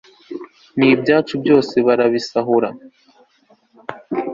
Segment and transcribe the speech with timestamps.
[0.77, 2.69] n'ibyacu byose barabisahura